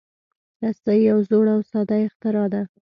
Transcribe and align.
رسۍ 0.61 0.97
یو 1.09 1.17
زوړ 1.29 1.45
او 1.55 1.61
ساده 1.71 1.97
اختراع 2.07 2.47
ده. 2.53 2.61